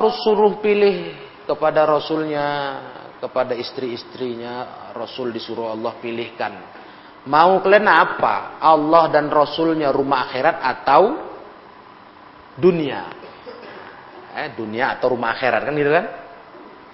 [0.00, 1.12] harus suruh pilih
[1.44, 2.48] kepada Rasulnya,
[3.20, 6.56] kepada istri-istrinya, Rasul disuruh Allah pilihkan.
[7.28, 8.56] Mau kalian apa?
[8.64, 11.02] Allah dan Rasulnya rumah akhirat atau
[12.56, 13.12] dunia?
[14.40, 16.06] Eh, dunia atau rumah akhirat kan gitu kan?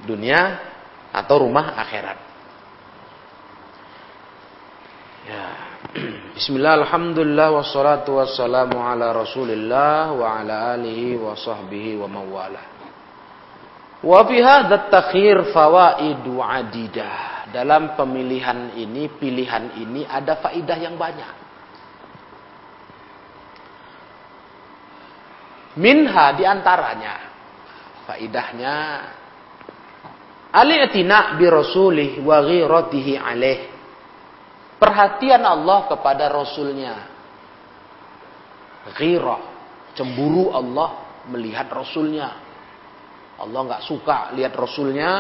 [0.02, 0.41] Dunia
[1.14, 2.18] atau rumah akhirat.
[5.30, 5.46] Ya.
[6.43, 12.75] Bismillah, alhamdulillah, wassalatu wassalamu ala rasulillah wa ala alihi wa sahbihi wa mawalah.
[14.04, 17.48] Wa fi hadzal takhir fawaidu adidah.
[17.48, 21.46] Dalam pemilihan ini, pilihan ini ada faidah yang banyak.
[25.77, 27.14] Minha di antaranya
[28.09, 28.77] faidahnya
[30.52, 33.60] al-i'tina bi rasulih wa ghiratihi alaih.
[34.77, 36.94] Perhatian Allah kepada rasulnya.
[38.97, 39.42] Ghirah,
[39.97, 42.45] cemburu Allah melihat rasulnya
[43.36, 45.10] Allah nggak suka lihat Rasulnya.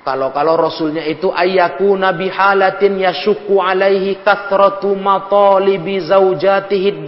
[0.00, 7.04] Kalau kalau Rasulnya itu ayyaku nabi halatin yashukku alaihi kathratu matalibi zaujatihi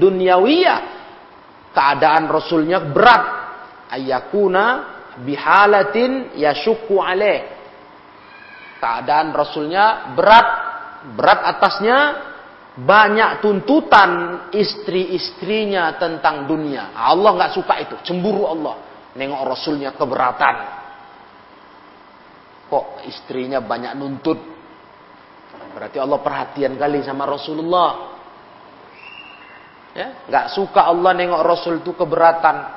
[0.00, 0.80] dunyawiyah.
[1.70, 3.24] Keadaan Rasulnya berat.
[3.88, 4.64] Ayyakuna
[5.22, 7.46] bihalatin yashukku alaih.
[8.80, 10.48] Keadaan Rasulnya berat.
[11.14, 11.98] Berat atasnya
[12.74, 14.10] banyak tuntutan
[14.50, 16.90] istri-istrinya tentang dunia.
[16.90, 20.56] Allah nggak suka itu, cemburu Allah nengok Rasulnya keberatan.
[22.68, 24.36] Kok istrinya banyak nuntut?
[25.72, 27.90] Berarti Allah perhatian kali sama Rasulullah.
[29.96, 32.76] Ya, nggak suka Allah nengok Rasul itu keberatan.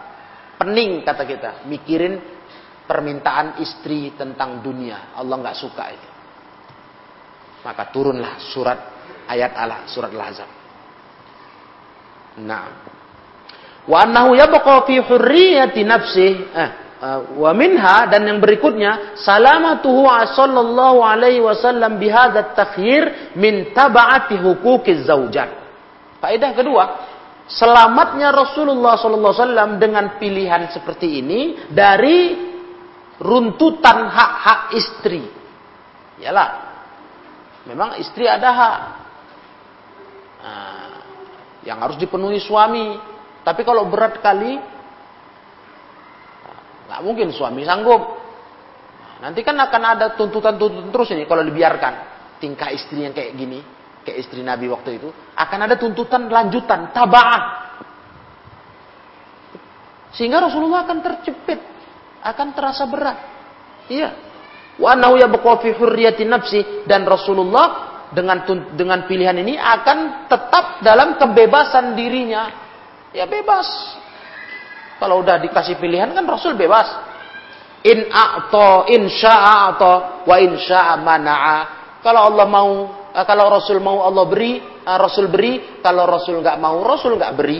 [0.62, 2.22] Pening kata kita, mikirin
[2.86, 5.18] permintaan istri tentang dunia.
[5.18, 6.10] Allah nggak suka itu.
[7.66, 8.80] Maka turunlah surat
[9.30, 10.50] ayat Allah, surat Al-Ahzab.
[12.42, 12.64] Nah,
[13.90, 16.34] Wa annahu yabqa fi hurriyati nafsih.
[16.54, 16.70] Eh,
[17.02, 25.10] eh, wa minha dan yang berikutnya salamatuhu sallallahu alaihi wasallam bihadzat takhyir min tab'ati huquqiz
[25.10, 25.50] zaujat.
[26.22, 26.84] Faedah kedua,
[27.50, 31.42] selamatnya Rasulullah sallallahu alaihi wasallam dengan pilihan seperti ini
[31.74, 32.38] dari
[33.18, 35.26] runtutan hak-hak istri.
[36.22, 36.70] Yalah.
[37.66, 38.80] Memang istri ada hak.
[40.42, 40.94] Nah,
[41.62, 42.98] yang harus dipenuhi suami
[43.42, 44.62] tapi kalau berat kali,
[46.86, 48.22] nggak mungkin suami sanggup.
[49.22, 51.94] Nanti kan akan ada tuntutan-tuntutan terus ini kalau dibiarkan
[52.42, 53.62] tingkah istri yang kayak gini,
[54.02, 57.42] kayak istri Nabi waktu itu, akan ada tuntutan lanjutan, tabaan.
[60.14, 61.62] Sehingga Rasulullah akan tercepit,
[62.22, 63.18] akan terasa berat.
[63.90, 64.10] Iya.
[64.82, 65.70] Wa yabqa fi
[66.26, 68.44] nafsi dan Rasulullah dengan
[68.76, 72.61] dengan pilihan ini akan tetap dalam kebebasan dirinya
[73.12, 73.68] Ya bebas.
[75.02, 76.88] Kalau udah dikasih pilihan kan Rasul bebas.
[77.82, 81.58] In a'to, in sya'a'to, wa in sya'a mana'a.
[82.06, 82.70] Kalau Allah mau,
[83.10, 85.82] eh, kalau Rasul mau Allah beri, eh, Rasul beri.
[85.82, 87.60] Kalau Rasul nggak mau, Rasul nggak beri.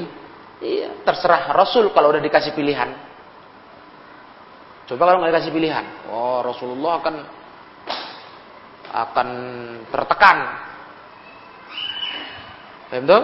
[0.62, 2.94] Iya, terserah Rasul kalau udah dikasih pilihan.
[4.86, 7.16] Coba kalau nggak dikasih pilihan, oh Rasulullah akan
[8.92, 9.28] akan
[9.88, 10.38] tertekan.
[12.92, 13.24] Paham tuh?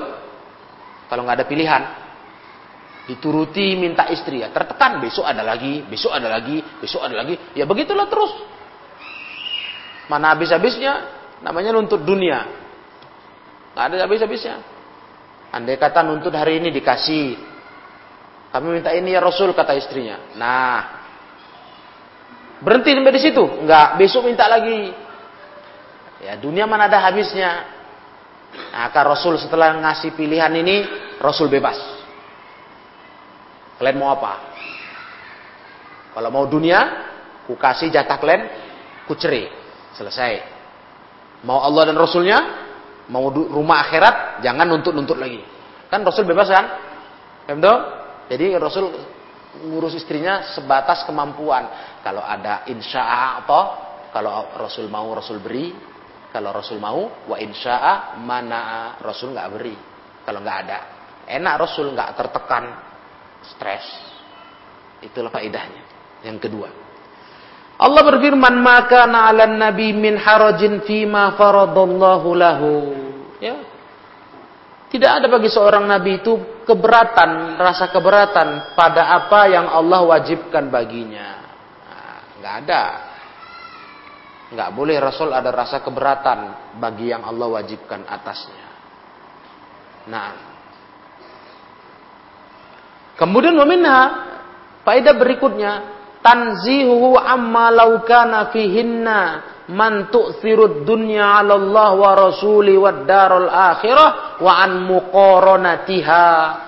[1.12, 1.82] Kalau nggak ada pilihan,
[3.08, 4.44] dituruti minta istri.
[4.44, 5.00] Ya tertekan.
[5.00, 7.40] Besok ada lagi besok ada lagi besok ada lagi.
[7.56, 8.36] Ya begitulah terus.
[10.12, 11.16] Mana habis-habisnya?
[11.42, 12.44] Namanya nuntut dunia.
[13.74, 14.56] Nggak ada habis-habisnya.
[15.56, 17.40] Andai kata nuntut hari ini dikasih.
[18.52, 20.36] Kami minta ini ya Rasul kata istrinya.
[20.36, 20.78] Nah
[22.60, 23.44] berhenti sampai di situ.
[23.64, 24.92] Nggak besok minta lagi.
[26.28, 27.64] Ya dunia mana ada habisnya?
[28.74, 30.88] Nah Rasul setelah ngasih pilihan ini
[31.22, 31.97] Rasul bebas
[33.78, 34.34] Kalian mau apa?
[36.18, 36.80] Kalau mau dunia,
[37.46, 38.50] ku kasih jatah kalian,
[39.06, 39.54] ku cerai.
[39.94, 40.42] Selesai.
[41.46, 42.38] Mau Allah dan Rasulnya,
[43.14, 45.42] mau rumah akhirat, jangan nuntut-nuntut lagi.
[45.94, 46.66] Kan Rasul bebas kan?
[47.48, 47.78] Betul?
[48.28, 48.86] Jadi Rasul
[49.64, 51.70] ngurus istrinya sebatas kemampuan.
[52.04, 55.72] Kalau ada insya atau kalau Rasul mau Rasul beri,
[56.34, 59.76] kalau Rasul mau wa insya'a mana Rasul nggak beri.
[60.28, 60.80] Kalau nggak ada,
[61.30, 62.66] enak Rasul nggak tertekan,
[63.46, 63.86] stres.
[65.04, 65.84] Itulah faedahnya.
[66.26, 66.70] Yang kedua.
[67.78, 72.74] Allah berfirman, "Maka na'alan nabi min harajin fima faradallahu lahu."
[73.38, 73.62] Ya.
[74.88, 81.30] Tidak ada bagi seorang nabi itu keberatan, rasa keberatan pada apa yang Allah wajibkan baginya.
[81.86, 82.84] Nah, nggak ada.
[84.48, 88.68] Nggak boleh Rasul ada rasa keberatan bagi yang Allah wajibkan atasnya.
[90.08, 90.47] Nah,
[93.18, 94.02] Kemudian waminha
[94.86, 95.72] faedah berikutnya
[96.22, 99.22] tanzihu amma law kana fihinna
[99.74, 106.68] man tu'thirud dunya 'ala Allah wa rasuli wad darul akhirah wa an muqaranatiha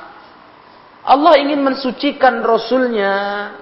[1.09, 3.13] Allah ingin mensucikan Rasulnya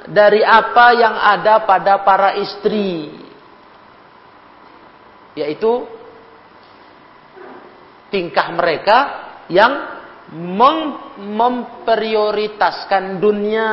[0.03, 3.07] dari apa yang ada pada para istri.
[5.37, 5.87] Yaitu
[8.11, 8.97] tingkah mereka
[9.47, 9.96] yang
[10.27, 10.77] mem
[11.23, 13.69] memprioritaskan dunia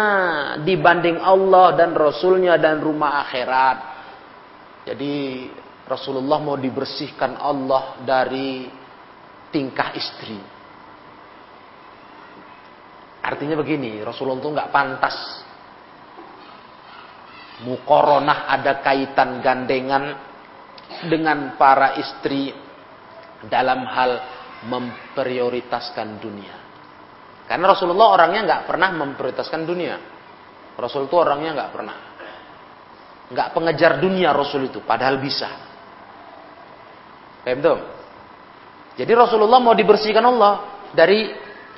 [0.63, 3.79] dibanding Allah dan Rasulnya dan rumah akhirat.
[4.87, 5.49] Jadi
[5.85, 8.71] Rasulullah mau dibersihkan Allah dari
[9.51, 10.39] tingkah istri.
[13.25, 15.45] Artinya begini, Rasulullah itu nggak pantas
[17.63, 20.19] mukoronah ada kaitan gandengan
[21.07, 22.51] dengan para istri
[23.47, 24.19] dalam hal
[24.63, 26.65] memprioritaskan dunia.
[27.45, 29.97] Karena Rasulullah orangnya nggak pernah memprioritaskan dunia.
[30.75, 31.97] Rasul itu orangnya nggak pernah.
[33.31, 35.49] Nggak pengejar dunia Rasul itu, padahal bisa.
[37.45, 37.81] Paham
[38.97, 41.29] Jadi Rasulullah mau dibersihkan Allah dari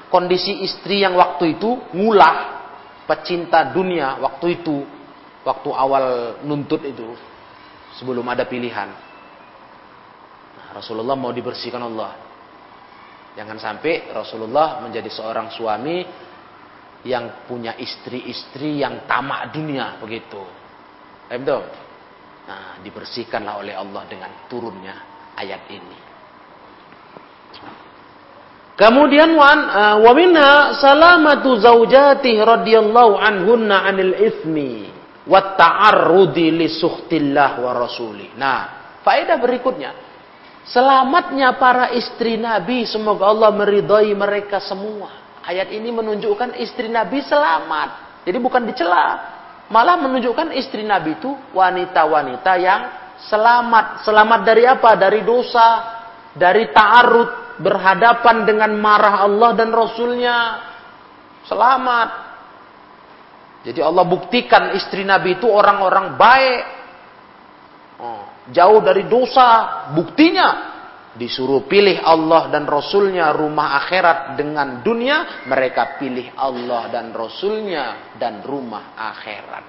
[0.07, 2.63] kondisi istri yang waktu itu ngulah,
[3.11, 4.87] pecinta dunia waktu itu,
[5.43, 7.19] waktu awal nuntut itu,
[7.99, 8.89] sebelum ada pilihan.
[10.55, 12.26] Nah, Rasulullah mau dibersihkan Allah
[13.37, 16.01] Jangan sampai Rasulullah menjadi seorang suami
[17.05, 20.41] yang punya istri-istri yang tamak dunia begitu.
[22.47, 24.97] Nah, dibersihkanlah oleh Allah dengan turunnya
[25.37, 25.99] ayat ini.
[28.77, 34.93] Kemudian wan uh, wa minha salamatu zaujati radhiyallahu anhunna 'anil ismi
[35.25, 38.37] wa ta'arrudi li sukhtillah wa rasuli.
[38.37, 40.06] Nah, faedah berikutnya
[40.67, 45.15] Selamatnya para istri Nabi, semoga Allah meridhai mereka semua.
[45.47, 48.23] Ayat ini menunjukkan istri Nabi selamat.
[48.27, 49.07] Jadi bukan dicela,
[49.71, 52.83] malah menunjukkan istri Nabi itu wanita-wanita yang
[53.31, 54.03] selamat.
[54.03, 54.91] Selamat dari apa?
[54.99, 55.69] Dari dosa,
[56.35, 60.39] dari ta'arud, berhadapan dengan marah Allah dan Rasulnya.
[61.47, 62.11] Selamat.
[63.63, 66.63] Jadi Allah buktikan istri Nabi itu orang-orang baik.
[68.03, 69.91] Oh jauh dari dosa.
[69.95, 70.77] Buktinya
[71.17, 78.45] disuruh pilih Allah dan Rasulnya rumah akhirat dengan dunia, mereka pilih Allah dan Rasulnya dan
[78.45, 79.65] rumah akhirat.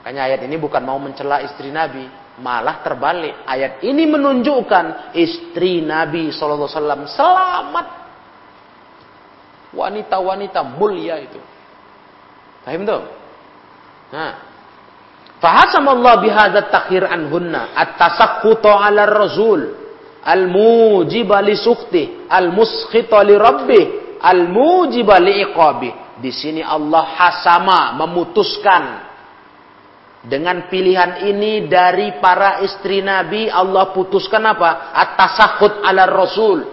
[0.00, 2.08] Makanya ayat ini bukan mau mencela istri Nabi,
[2.40, 3.44] malah terbalik.
[3.44, 6.66] Ayat ini menunjukkan istri Nabi SAW
[7.04, 7.86] selamat.
[9.70, 11.38] Wanita-wanita mulia itu.
[12.64, 13.02] Paham tuh?
[14.10, 14.49] Nah,
[15.40, 19.72] Fahasamallah bihadzat takhir anhunna at-tasakkutu 'ala rasul
[20.20, 23.84] al-mujiba li sukhti al-muskhita li rabbih
[24.20, 25.90] al-mujiba li iqabi.
[26.20, 29.08] Di sini Allah hasama memutuskan
[30.20, 34.92] dengan pilihan ini dari para istri Nabi Allah putuskan apa?
[34.92, 36.68] At-tasakhut 'ala rasul.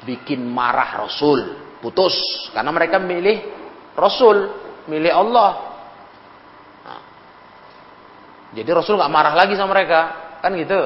[0.00, 1.60] Bikin marah Rasul.
[1.84, 2.16] Putus
[2.56, 3.44] karena mereka milih
[3.92, 4.48] Rasul,
[4.88, 5.69] milih Allah.
[8.50, 10.00] Jadi Rasul nggak marah lagi sama mereka,
[10.42, 10.80] kan gitu.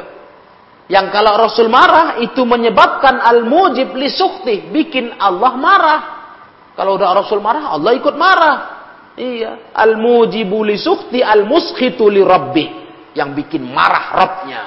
[0.85, 6.01] Yang kalau Rasul marah itu menyebabkan al-mujib li sukti, bikin Allah marah.
[6.77, 8.57] Kalau udah Rasul marah, Allah ikut marah.
[9.15, 12.67] Iya, al-mujibu li sukti al-muskhitu li rabbi.
[13.15, 14.63] Yang bikin marah Rabbnya.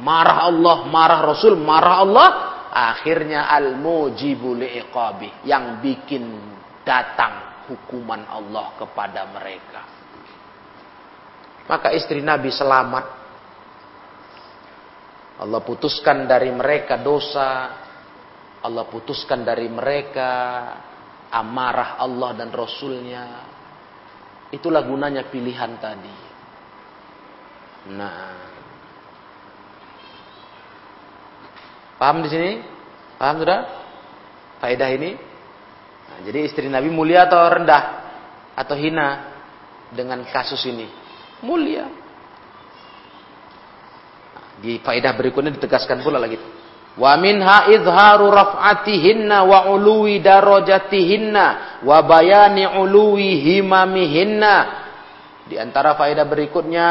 [0.00, 2.28] Marah Allah, marah Rasul, marah Allah.
[2.72, 5.44] Akhirnya al-mujibu li iqabi.
[5.44, 6.24] Yang bikin
[6.80, 9.97] datang hukuman Allah kepada mereka.
[11.68, 13.06] Maka istri Nabi selamat.
[15.38, 17.76] Allah putuskan dari mereka dosa.
[18.58, 20.30] Allah putuskan dari mereka
[21.30, 23.46] amarah Allah dan Rasulnya.
[24.48, 26.16] Itulah gunanya pilihan tadi.
[27.92, 28.48] Nah.
[32.00, 32.50] Paham di sini?
[33.20, 33.60] Paham sudah?
[34.58, 35.14] Faedah ini?
[36.08, 37.84] Nah, jadi istri Nabi mulia atau rendah?
[38.56, 39.36] Atau hina
[39.92, 40.97] dengan kasus ini?
[41.44, 41.86] Mulia.
[44.58, 46.38] Di faedah berikutnya ditegaskan pula lagi.
[46.98, 54.54] Wa minha izharu raf'atihinna wa uluwi darajatihinna wa bayani uluwi himamihinna.
[55.46, 56.90] Di antara faedah berikutnya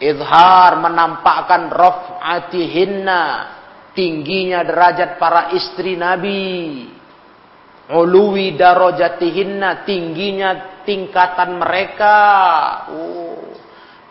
[0.00, 3.20] izhar menampakkan raf'atihinna
[3.92, 6.88] tingginya derajat para istri Nabi.
[7.92, 12.16] Uluwi darajatihinna tingginya tingkatan mereka.
[12.88, 13.23] Oh,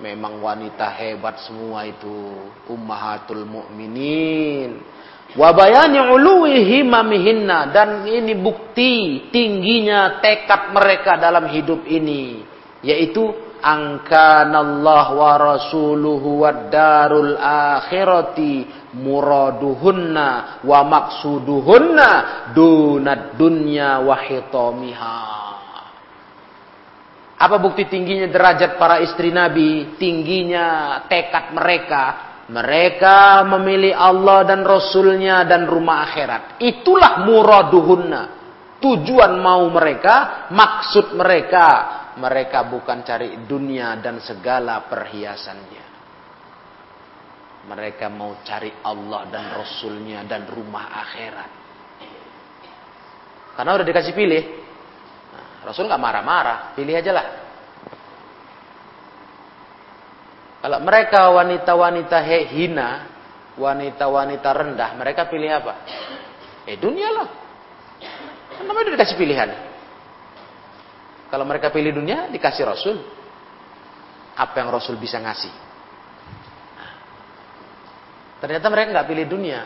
[0.03, 2.35] memang wanita hebat semua itu.
[2.67, 4.83] Ummahatul mukminin.
[5.39, 12.45] Wa bayani uluwi himamihinna dan ini bukti tingginya tekad mereka dalam hidup ini
[12.83, 13.33] yaitu
[13.63, 22.09] angkanallah wa rasuluhu wad darul akhirati muraduhunna wa maksuduhunna
[22.53, 25.42] dunad dunya wa hitamiha
[27.43, 35.47] apa bukti tingginya derajat para istri Nabi tingginya tekad mereka mereka memilih Allah dan Rasulnya
[35.47, 36.59] dan rumah akhirat.
[36.59, 38.23] Itulah muraduhunna.
[38.83, 41.67] Tujuan mau mereka, maksud mereka.
[42.19, 45.85] Mereka bukan cari dunia dan segala perhiasannya.
[47.63, 51.51] Mereka mau cari Allah dan Rasulnya dan rumah akhirat.
[53.55, 54.43] Karena udah dikasih pilih.
[55.63, 57.27] Nah, Rasul nggak marah-marah, pilih aja lah.
[60.59, 62.19] Kalau mereka wanita-wanita
[62.51, 62.89] hina,
[63.55, 65.73] wanita-wanita rendah, mereka pilih apa?
[66.67, 67.27] Eh dunia lah.
[68.59, 69.55] Kan namanya dikasih pilihan.
[71.31, 72.99] Kalau mereka pilih dunia, dikasih Rasul.
[74.35, 75.63] Apa yang Rasul bisa ngasih?
[78.43, 79.61] ternyata mereka nggak pilih dunia.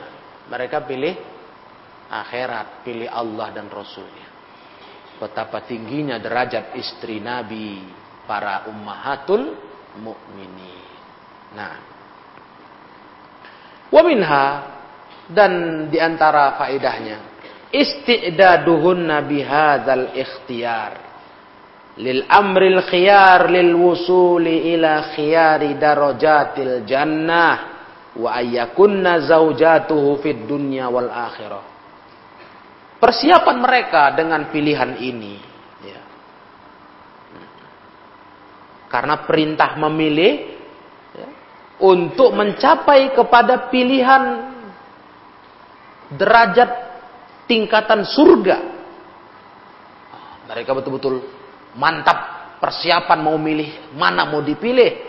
[0.46, 1.18] Mereka pilih
[2.14, 4.27] akhirat, pilih Allah dan Rasulnya.
[5.18, 7.82] Betapa tingginya derajat istri Nabi,
[8.28, 9.56] para ummahatul
[9.98, 10.86] mukminin.
[11.56, 11.76] Nah,
[13.88, 14.48] wa minha
[15.32, 17.18] dan di antara faedahnya
[17.72, 20.94] isti'daduhunna bihadzal ikhtiyar.
[21.98, 27.74] Lil amril khiyar lil wusuli ila khiyari darajatil jannah
[28.14, 31.77] wa ayyakunna zaujatuhu fid dunya wal akhirah
[32.98, 35.36] persiapan mereka dengan pilihan ini
[35.86, 36.02] ya.
[38.90, 40.58] karena perintah memilih
[41.78, 44.24] untuk mencapai kepada pilihan
[46.10, 46.70] derajat
[47.46, 48.58] tingkatan surga.
[50.48, 51.22] Mereka betul-betul
[51.76, 52.18] mantap
[52.58, 55.06] persiapan mau milih mana mau dipilih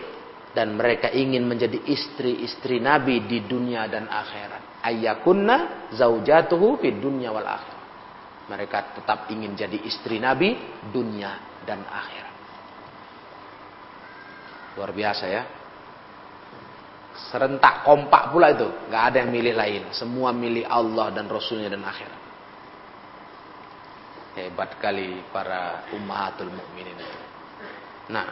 [0.53, 4.83] dan mereka ingin menjadi istri-istri Nabi di dunia dan akhirat.
[4.83, 7.78] Ayyakunna zaujatuhu fid dunya wal akhirat.
[8.49, 10.57] Mereka tetap ingin jadi istri Nabi
[10.89, 12.35] dunia dan akhirat.
[14.81, 15.43] Luar biasa ya.
[17.29, 18.65] Serentak kompak pula itu.
[18.89, 19.83] Nggak ada yang milih lain.
[19.93, 22.21] Semua milih Allah dan Rasulnya dan akhirat.
[24.39, 27.19] Hebat kali para ummahatul mukminin itu.
[28.09, 28.27] Nah.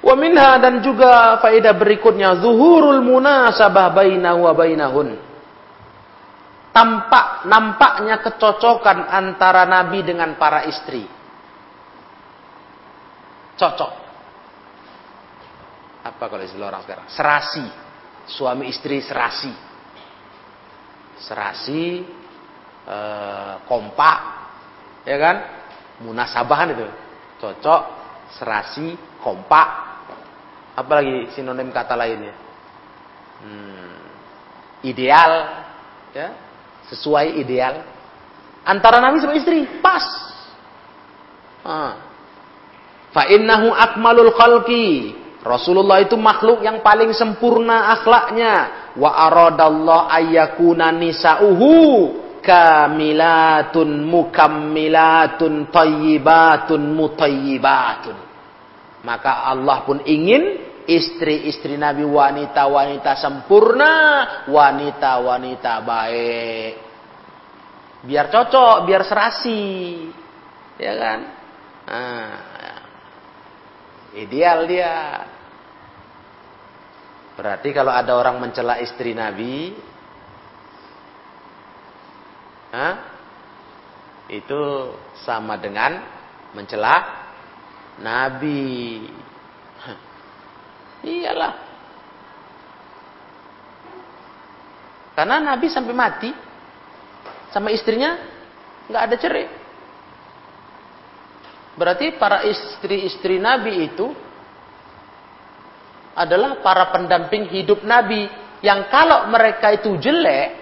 [0.00, 5.29] Wa minha dan juga faedah berikutnya zuhurul munasabah bainahu wa bainahun
[6.70, 11.02] tampak nampaknya kecocokan antara nabi dengan para istri
[13.58, 14.00] cocok
[16.00, 17.06] apa kalau istilah orang sekarang?
[17.12, 17.66] Serasi.
[18.24, 19.52] Suami istri serasi.
[21.20, 22.00] Serasi,
[22.88, 22.98] e,
[23.68, 24.18] kompak,
[25.04, 25.36] ya kan?
[26.00, 26.88] Munasabahan itu.
[27.36, 27.82] Cocok,
[28.40, 29.68] serasi, kompak.
[30.72, 32.32] Apalagi sinonim kata lainnya?
[33.44, 33.96] Hmm,
[34.88, 35.32] ideal,
[36.16, 36.28] ya,
[36.90, 37.86] sesuai ideal.
[38.66, 40.04] Antara nabi sama istri, pas.
[43.10, 48.92] Fa innahu akmalul khalqi Rasulullah itu makhluk yang paling sempurna akhlaknya.
[48.92, 51.72] Wa aradallah ayyakuna nisa'uhu
[52.44, 58.16] kamilatun mukammilatun tayyibatun mutayyibatun.
[59.00, 63.94] Maka Allah pun ingin istri-istri Nabi wanita-wanita sempurna,
[64.48, 66.72] wanita-wanita baik.
[68.06, 69.62] Biar cocok, biar serasi.
[70.80, 71.20] Ya kan?
[71.90, 72.50] Nah,
[74.10, 75.22] Ideal dia.
[77.38, 79.72] Berarti kalau ada orang mencela istri Nabi,
[82.74, 82.88] ha?
[84.28, 84.60] itu
[85.22, 86.02] sama dengan
[86.52, 87.06] mencela
[88.02, 89.06] Nabi.
[91.00, 91.54] Iyalah.
[95.16, 96.30] Karena Nabi sampai mati
[97.52, 98.16] sama istrinya
[98.88, 99.46] nggak ada cerai.
[101.76, 104.12] Berarti para istri-istri Nabi itu
[106.16, 108.28] adalah para pendamping hidup Nabi
[108.60, 110.60] yang kalau mereka itu jelek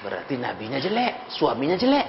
[0.00, 2.06] berarti nabinya jelek, suaminya jelek.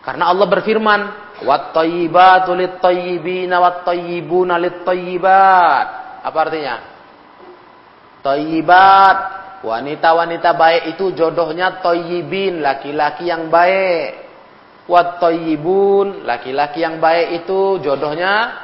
[0.00, 1.00] Karena Allah berfirman,
[1.44, 5.86] "Wat-thayyibatu lit-thayyibina wat-thayyibuna lit-thayyibat."
[6.24, 6.76] Apa artinya?
[8.20, 9.16] Thayyibat,
[9.64, 14.30] wanita-wanita baik itu jodohnya thayyibin, laki-laki yang baik
[14.90, 15.22] wat
[16.26, 18.58] laki-laki yang baik itu jodohnya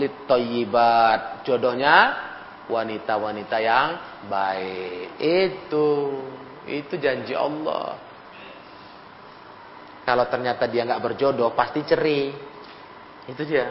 [0.00, 2.16] lit toyibat jodohnya
[2.72, 3.88] wanita-wanita yang
[4.32, 5.20] baik.
[5.20, 6.16] Itu
[6.64, 8.00] itu janji Allah.
[10.02, 12.34] Kalau ternyata dia nggak berjodoh, pasti cerai.
[13.30, 13.70] Itu dia.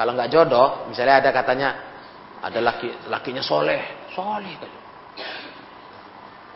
[0.00, 1.68] Kalau nggak jodoh, misalnya ada katanya
[2.40, 4.56] ada laki lakinya soleh, soleh.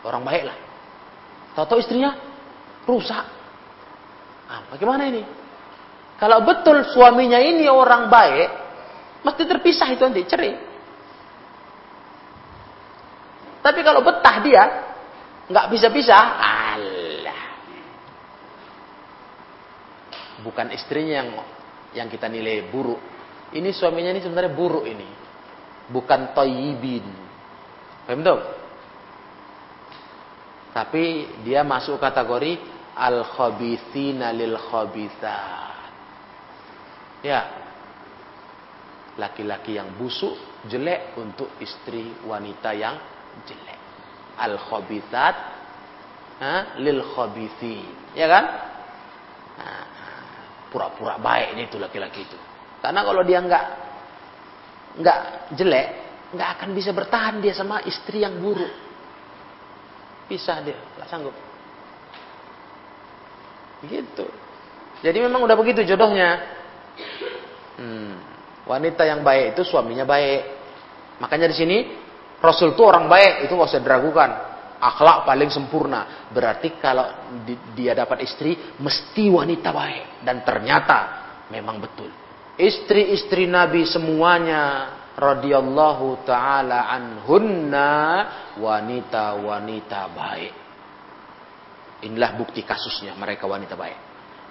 [0.04, 0.56] Orang baik lah.
[1.52, 2.16] Tahu-tahu istrinya
[2.88, 3.24] rusak.
[4.48, 5.24] Ah, bagaimana ini?
[6.16, 8.48] Kalau betul suaminya ini orang baik,
[9.24, 10.52] mesti terpisah itu nanti cerai.
[13.64, 14.64] Tapi kalau betah dia,
[15.48, 16.63] nggak bisa pisah, Allah.
[20.44, 21.30] Bukan istrinya yang
[21.96, 23.00] yang kita nilai buruk.
[23.54, 25.08] Ini suaminya ini sebenarnya buruk ini.
[25.88, 27.06] Bukan toyibin.
[28.04, 28.42] Paham dong?
[30.74, 31.04] Tapi
[31.46, 32.58] dia masuk kategori
[32.98, 35.88] al-khabithina lil khabithat.
[37.22, 37.40] Ya.
[39.14, 40.34] Laki-laki yang busuk,
[40.66, 42.98] jelek untuk istri wanita yang
[43.46, 43.80] jelek.
[44.34, 45.36] Al-khabithat
[46.82, 47.78] lil khabithi.
[48.18, 48.44] Ya kan?
[50.74, 52.34] Pura-pura baik ini itu laki-laki itu.
[52.82, 53.64] Karena kalau dia nggak
[54.98, 55.18] nggak
[55.54, 55.88] jelek,
[56.34, 58.74] nggak akan bisa bertahan dia sama istri yang buruk.
[60.26, 61.36] Pisah dia, nggak sanggup.
[63.86, 64.26] Gitu.
[65.06, 66.42] Jadi memang udah begitu jodohnya.
[67.78, 68.18] Hmm.
[68.66, 70.42] Wanita yang baik itu suaminya baik.
[71.22, 71.76] Makanya di sini
[72.42, 74.30] Rasul itu orang baik, itu nggak usah diragukan.
[74.84, 76.28] Akhlak paling sempurna.
[76.28, 77.32] Berarti kalau
[77.72, 80.20] dia dapat istri, mesti wanita baik.
[80.20, 80.98] Dan ternyata
[81.48, 82.12] memang betul.
[82.60, 87.90] Istri-istri Nabi semuanya radhiyallahu taala anhunna
[88.60, 90.54] wanita-wanita baik.
[92.04, 93.98] Inilah bukti kasusnya mereka wanita baik.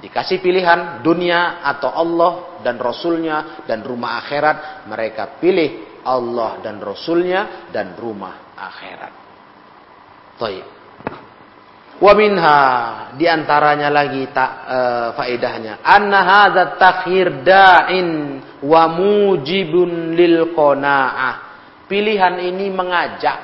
[0.02, 4.90] Dikasih pilihan dunia atau Allah dan Rasulnya dan rumah akhirat.
[4.90, 9.23] Mereka pilih Allah dan Rasulnya dan rumah akhirat.
[10.38, 10.74] Taib.
[12.04, 12.60] Wa minha
[13.16, 14.80] di antaranya lagi tak e,
[15.16, 15.80] faedahnya.
[15.88, 18.08] Anna hadza takhir da'in
[18.66, 21.36] wa mujibun lil qanaah.
[21.88, 23.38] Pilihan ini mengajak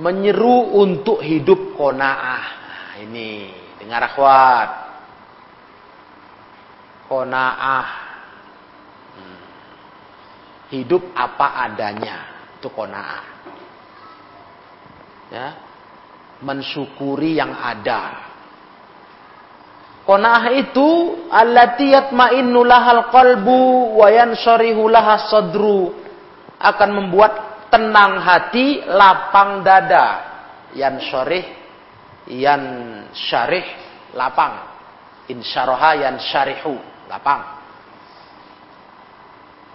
[0.00, 2.44] menyeru untuk hidup qanaah.
[2.64, 4.70] Nah, ini dengar akhwat.
[7.10, 7.88] Qanaah.
[9.18, 9.40] Hmm.
[10.72, 12.16] Hidup apa adanya.
[12.56, 13.33] Itu qanaah.
[15.34, 15.48] Ya.
[16.46, 18.30] Mensyukuri yang ada.
[20.06, 25.96] Qanaah itu allati yatma'innu lahal qalbu wa yansharihu lahas sadru
[26.60, 30.06] akan membuat tenang hati, lapang dada.
[30.76, 31.46] Yan syarih,
[32.30, 32.62] yan
[33.10, 33.66] syarih,
[34.14, 34.70] lapang.
[35.26, 36.76] Insyaraha yan syarihu,
[37.10, 37.42] lapang.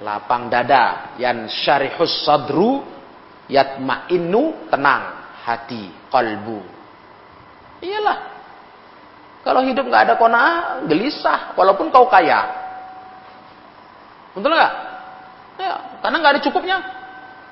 [0.05, 2.85] Lapang dada, yan syarihus sadru,
[3.49, 5.18] yatma'innu, tenang
[5.49, 6.61] hati, kalbu.
[7.81, 8.17] Iyalah,
[9.41, 11.55] kalau hidup nggak ada kona'ah, gelisah.
[11.55, 12.45] Walaupun kau kaya.
[14.37, 14.73] Betul nggak?
[15.59, 15.73] Ya,
[16.05, 16.77] karena nggak ada cukupnya.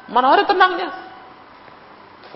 [0.07, 0.89] Mana ada tenangnya?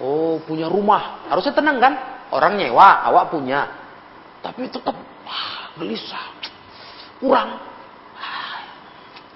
[0.01, 1.27] Oh, punya rumah.
[1.29, 1.93] Harusnya tenang kan?
[2.31, 3.69] Orang nyewa, awak punya.
[4.41, 6.25] Tapi tetap wah, gelisah.
[7.21, 7.61] Kurang.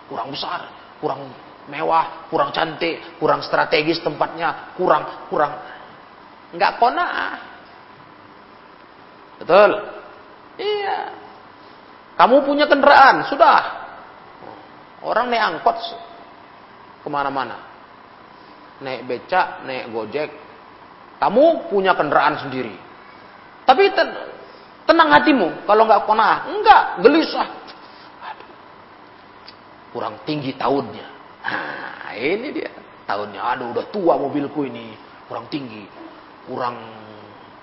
[0.09, 0.65] Kurang besar.
[0.97, 1.29] Kurang
[1.69, 2.29] mewah.
[2.33, 3.17] Kurang cantik.
[3.21, 4.73] Kurang strategis tempatnya.
[4.73, 5.53] Kurang, kurang.
[6.53, 7.35] Nggak kona'ah.
[9.41, 9.71] Betul?
[10.61, 10.99] Iya.
[12.15, 13.61] Kamu punya kendaraan, sudah.
[15.03, 15.77] Orang naik angkot
[17.03, 17.59] ke mana-mana.
[18.81, 20.31] Naik becak, naik gojek.
[21.19, 22.73] Kamu punya kendaraan sendiri.
[23.65, 24.09] Tapi ten
[24.85, 26.49] tenang hatimu kalau nggak konah.
[26.49, 27.49] Enggak, gelisah.
[28.23, 28.49] Aduh.
[29.93, 31.07] Kurang tinggi tahunnya.
[31.45, 32.71] Nah, ini dia.
[33.05, 34.97] Tahunnya, aduh udah tua mobilku ini.
[35.29, 35.85] Kurang tinggi.
[36.45, 36.77] Kurang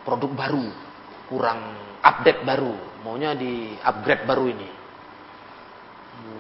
[0.03, 0.66] produk baru.
[1.31, 1.61] Kurang
[2.03, 2.75] update baru,
[3.07, 4.68] maunya di upgrade baru ini.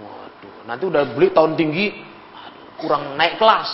[0.02, 2.02] Waduh, nanti udah beli tahun tinggi,
[2.82, 3.70] kurang naik kelas.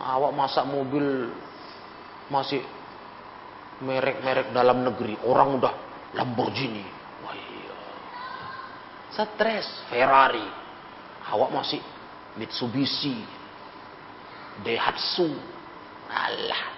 [0.00, 1.28] Awak masak mobil
[2.32, 2.64] masih
[3.84, 5.74] merek-merek dalam negeri, orang udah
[6.16, 6.86] Lamborghini.
[7.20, 7.76] Wah iya.
[9.12, 10.46] Stres, Ferrari.
[11.28, 11.80] Awak masih
[12.40, 13.20] Mitsubishi,
[14.64, 15.28] Daihatsu.
[16.08, 16.77] Alah,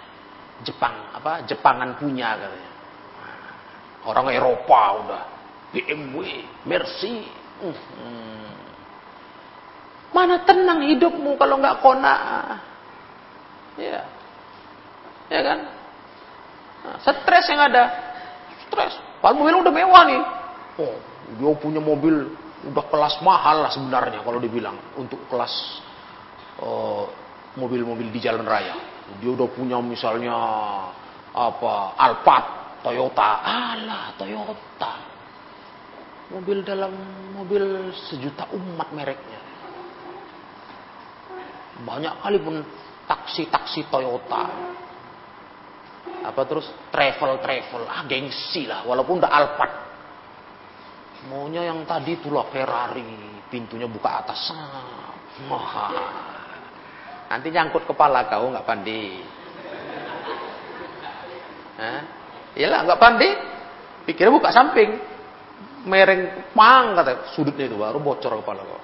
[0.67, 1.45] Jepang apa?
[1.49, 2.71] Jepangan punya katanya.
[4.05, 5.23] Orang Eropa udah
[5.71, 7.29] BMW, Mercy.
[7.61, 8.51] Hmm.
[10.11, 12.17] Mana tenang hidupmu kalau nggak kona?
[13.79, 14.03] Ya,
[15.31, 15.59] ya kan?
[16.81, 17.85] Nah, stres yang ada,
[18.67, 18.99] stres.
[19.21, 20.23] Kalau mobil udah mewah nih.
[20.81, 20.97] Oh,
[21.37, 25.81] dia punya mobil udah kelas mahal lah sebenarnya kalau dibilang untuk kelas
[26.61, 27.09] oh,
[27.57, 29.00] mobil-mobil di jalan raya.
[29.19, 30.37] Dia udah punya misalnya
[31.35, 32.47] apa Alphard,
[32.87, 34.93] Toyota, alah Toyota.
[36.31, 36.95] Mobil dalam
[37.35, 39.43] mobil sejuta umat mereknya.
[41.83, 42.63] Banyak kali pun
[43.11, 44.45] taksi-taksi Toyota.
[46.21, 49.75] Apa terus travel-travel, ah gengsi lah, walaupun udah Alphard.
[51.29, 54.41] Maunya yang tadi itulah Ferrari, pintunya buka atas.
[55.51, 56.30] Wah.
[57.31, 59.23] Nanti nyangkut kepala kau nggak pandai.
[61.79, 62.01] Hah?
[62.59, 63.31] Iyalah nggak pandai.
[64.03, 64.99] Pikirnya buka samping.
[65.87, 68.83] Mereng pang kata sudutnya itu baru bocor kepala kau.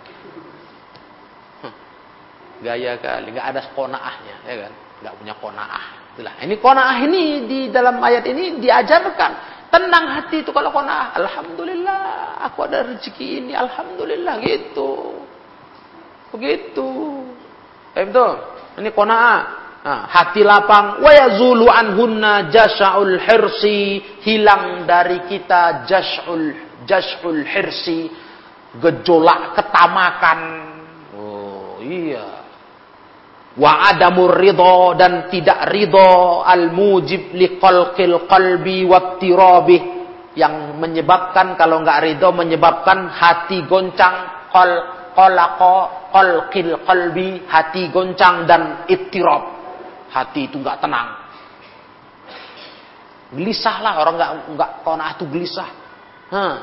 [2.56, 4.72] Gaya kali, nggak ada konaahnya, ya kan?
[5.04, 5.87] Nggak punya konaah.
[6.16, 6.35] Itulah.
[6.40, 9.32] Ini konaah ini di dalam ayat ini diajarkan.
[9.68, 11.12] Tenang hati itu kalau konaah.
[11.20, 12.00] Alhamdulillah,
[12.48, 13.52] aku ada rezeki ini.
[13.52, 15.20] Alhamdulillah gitu.
[16.32, 16.88] Begitu.
[17.96, 18.26] Itu.
[18.76, 19.40] Ini konaah.
[19.87, 21.00] Nah, hati lapang.
[21.00, 24.02] Wa yazulu anhunna jasaul hirsi.
[24.20, 26.52] Hilang dari kita jasul
[26.85, 28.12] jasul hirsi.
[28.76, 30.40] Gejolak ketamakan.
[31.16, 32.44] Oh iya.
[33.56, 36.44] Wa adamur ridho dan tidak ridho.
[36.44, 39.82] Al mujib li qalqil qalbi wattirabih
[40.37, 44.50] yang menyebabkan kalau nggak ridho menyebabkan hati goncang.
[44.52, 44.70] Qal
[45.16, 49.52] qalaqa qalqil qalbi hati goncang dan ittirab
[50.09, 51.12] hati itu nggak tenang
[53.37, 55.70] gelisah lah orang nggak nggak konah itu gelisah
[56.33, 56.57] Hah.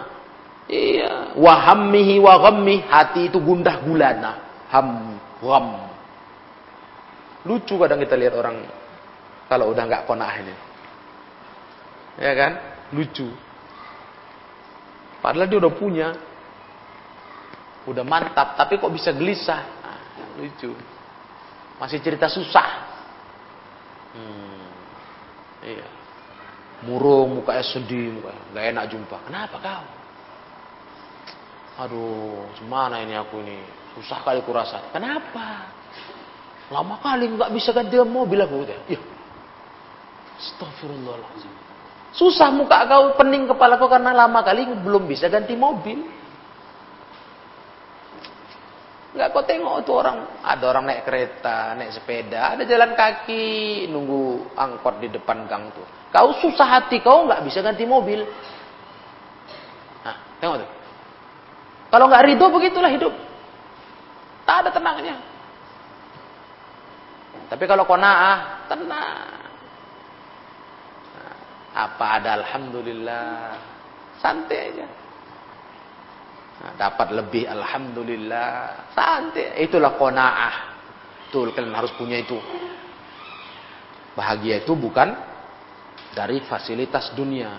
[0.66, 2.42] iya wahammihi wa
[2.89, 4.32] hati itu gundah gulana
[4.74, 5.94] ham gham
[7.44, 8.63] Lucu kadang kita lihat orang
[9.52, 10.56] kalau udah nggak konah ini.
[12.24, 12.52] Ya kan?
[12.96, 13.28] Lucu.
[15.20, 16.08] Padahal dia udah punya.
[17.84, 19.62] Udah mantap, tapi kok bisa gelisah?
[19.84, 20.00] Nah,
[20.39, 20.72] lucu.
[21.80, 22.69] Masih cerita susah.
[24.15, 24.67] Hmm.
[25.63, 25.88] Iya.
[26.88, 29.17] Murung, mukanya sedih, mukanya nggak enak jumpa.
[29.28, 29.86] Kenapa kau?
[31.84, 33.58] Aduh, gimana ini aku ini?
[33.98, 34.93] Susah kali kurasa.
[34.93, 35.67] Kenapa?
[36.72, 38.63] Lama kali nggak bisa ganti mobil aku.
[38.88, 39.02] Ya.
[40.39, 41.52] Astagfirullahaladzim.
[42.13, 46.23] Susah muka kau, pening kepala kau karena lama kali belum bisa ganti mobil.
[49.13, 54.58] Nggak kau tengok tuh orang, ada orang naik kereta, naik sepeda, ada jalan kaki, nunggu
[54.58, 55.86] angkot di depan gang tuh.
[56.10, 58.26] Kau susah hati kau nggak bisa ganti mobil.
[60.02, 60.69] Nah, tengok tuh.
[61.93, 63.13] Kalau nggak ridho begitulah hidup.
[64.49, 65.15] Tak ada tenangnya.
[67.54, 69.30] Tapi kalau kona'ah, tenang.
[71.13, 71.36] Nah,
[71.86, 73.62] apa ada Alhamdulillah.
[74.17, 75.03] Santai aja.
[76.62, 78.92] Nah, dapat lebih Alhamdulillah.
[78.94, 79.58] Santai.
[79.66, 80.56] Itulah kona'ah.
[81.28, 82.38] Betul, kalian harus punya itu.
[84.13, 85.18] Bahagia itu bukan
[86.13, 87.58] dari fasilitas dunia.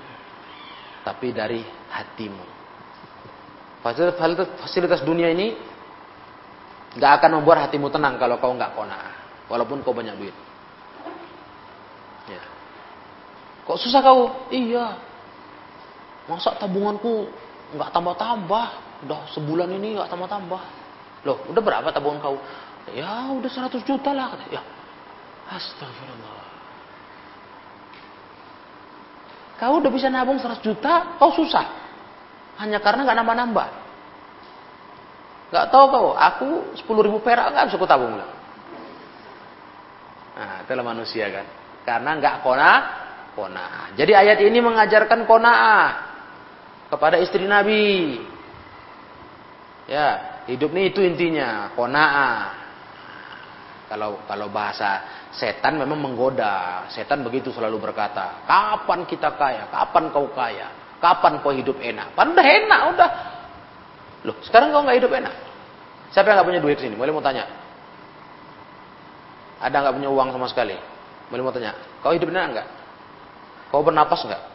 [1.02, 2.44] Tapi dari hatimu.
[3.82, 5.52] Fasilitas, fasilitas dunia ini
[6.94, 9.14] gak akan membuat hatimu tenang kalau kau nggak kona'ah.
[9.50, 10.36] Walaupun kau banyak duit.
[12.30, 12.40] Ya.
[13.68, 14.48] Kok susah kau?
[14.48, 14.96] Iya.
[16.24, 17.28] Masa tabunganku
[17.74, 18.66] nggak tambah-tambah?
[19.04, 20.62] Udah sebulan ini nggak tambah-tambah.
[21.24, 22.36] Loh, udah berapa tabungan kau?
[22.92, 24.36] Ya, udah 100 juta lah.
[24.52, 24.62] Ya.
[25.48, 26.44] Astagfirullah.
[29.60, 31.64] Kau udah bisa nabung 100 juta, kau susah.
[32.60, 33.68] Hanya karena nggak nambah-nambah.
[35.54, 38.30] Gak tahu kau, aku 10 ribu perak nggak bisa ku tabung lah.
[40.34, 41.46] Nah, itulah manusia kan.
[41.86, 42.72] Karena nggak kona,
[43.38, 43.94] kona.
[43.94, 45.52] Jadi ayat ini mengajarkan kona
[46.94, 48.22] kepada istri Nabi.
[49.90, 52.06] Ya, hidup ini itu intinya kona.
[53.90, 55.02] Kalau kalau bahasa
[55.34, 56.86] setan memang menggoda.
[56.88, 59.68] Setan begitu selalu berkata, kapan kita kaya?
[59.68, 60.70] Kapan kau kaya?
[61.02, 62.16] Kapan kau hidup enak?
[62.16, 63.10] Padahal udah enak, udah.
[64.24, 65.34] Loh, sekarang kau nggak hidup enak.
[66.16, 66.96] Siapa yang nggak punya duit sini?
[66.96, 67.44] Boleh mau tanya?
[69.60, 70.76] Ada nggak punya uang sama sekali?
[71.28, 72.68] Boleh mau tanya, kau hidup enak nggak?
[73.68, 74.53] Kau bernapas nggak?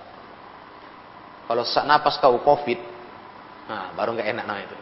[1.49, 2.77] Kalau sesak napas kau covid,
[3.65, 4.77] nah baru nggak enak nah itu.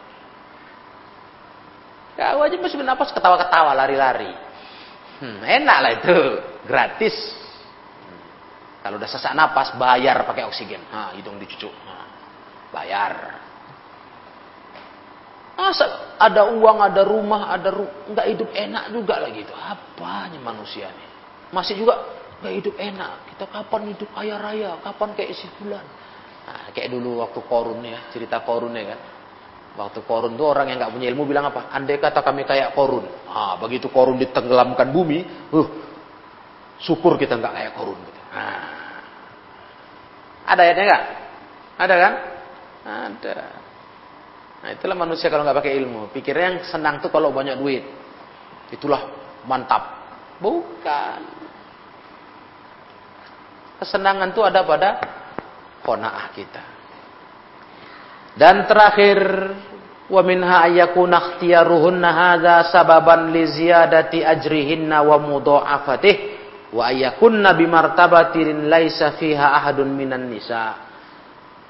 [2.20, 4.28] Kau aja masih bernapas ketawa-ketawa, lari-lari.
[5.24, 6.16] Hmm, enak lah itu,
[6.68, 7.16] gratis.
[8.04, 8.22] Hmm.
[8.84, 10.84] Kalau udah sesak napas, bayar pakai oksigen.
[10.92, 11.72] Nah, hidung dicucuk.
[11.72, 12.04] Nah,
[12.68, 13.38] bayar.
[15.56, 19.54] Masa ada uang, ada rumah, ada ru nggak hidup enak juga lagi itu.
[19.56, 21.08] Apanya manusia nih?
[21.50, 21.98] Masih juga
[22.44, 23.12] nggak hidup enak.
[23.34, 24.78] Kita kapan hidup kaya raya?
[24.84, 25.82] Kapan kayak isi bulan?
[26.48, 29.00] Nah, kayak dulu waktu korun ya, cerita korun ya kan.
[29.76, 31.68] Waktu korun tuh orang yang nggak punya ilmu bilang apa?
[31.68, 33.04] Andai kata kami kayak korun.
[33.28, 35.68] Ah, begitu korun ditenggelamkan bumi, uh,
[36.80, 38.00] syukur kita nggak kayak korun.
[38.32, 38.72] Nah.
[40.48, 41.04] Ada ayatnya nggak?
[41.76, 42.12] Ada kan?
[42.88, 43.36] Ada.
[44.64, 46.08] Nah itulah manusia kalau nggak pakai ilmu.
[46.16, 47.84] Pikirnya yang senang tuh kalau banyak duit.
[48.72, 49.04] Itulah
[49.44, 50.00] mantap.
[50.40, 51.20] Bukan.
[53.84, 54.98] Kesenangan tuh ada pada
[55.88, 56.64] kona'ah kita.
[58.36, 59.18] Dan terakhir
[60.12, 66.16] wa minha ayyakuna ikhtiyaruhunna hadza sababan li ziyadati ajrihinna wa mudha'afatih
[66.76, 70.84] wa ayyakunna bimartabatin laisa fiha ahadun minan nisa.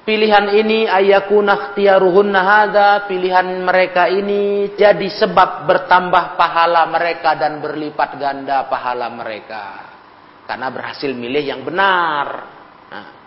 [0.03, 8.19] Pilihan ini ayyakuna ikhtiyaruhunna hadza pilihan mereka ini jadi sebab bertambah pahala mereka dan berlipat
[8.19, 9.89] ganda pahala mereka
[10.49, 12.27] karena berhasil milih yang benar.
[12.89, 13.18] Nah,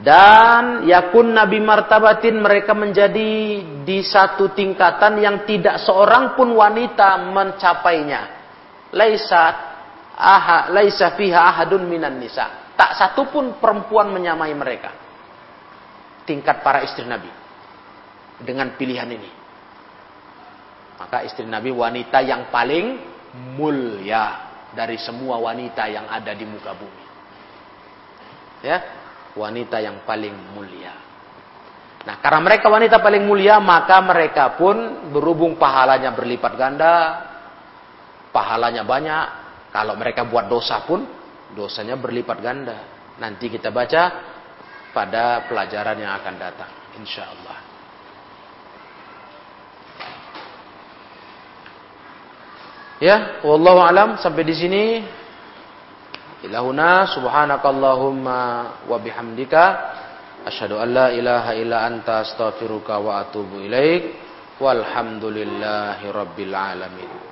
[0.00, 8.22] dan yakun nabi martabatin mereka menjadi di satu tingkatan yang tidak seorang pun wanita mencapainya.
[8.96, 9.42] Laisa
[10.16, 12.72] aha laisa fiha ahadun minan nisa.
[12.72, 14.96] Tak satu pun perempuan menyamai mereka.
[16.24, 17.28] Tingkat para istri Nabi
[18.40, 19.30] dengan pilihan ini.
[20.96, 22.96] Maka istri Nabi wanita yang paling
[23.58, 27.04] mulia dari semua wanita yang ada di muka bumi.
[28.62, 29.01] Ya,
[29.36, 30.94] wanita yang paling mulia.
[32.02, 36.94] Nah, karena mereka wanita paling mulia, maka mereka pun berhubung pahalanya berlipat ganda,
[38.34, 39.26] pahalanya banyak.
[39.70, 41.06] Kalau mereka buat dosa pun,
[41.54, 42.76] dosanya berlipat ganda.
[43.22, 44.02] Nanti kita baca
[44.90, 47.58] pada pelajaran yang akan datang, insya Allah.
[53.02, 54.82] Ya, wallahu alam sampai di sini
[56.42, 58.40] ilahuna subhanakallahumma
[58.90, 59.64] wa bihamdika.
[60.42, 64.18] Asyhadu an la ilaha illa anta astaghfiruka wa atubu ilaik.
[64.58, 67.22] Walhamdulillahi rabbil alamin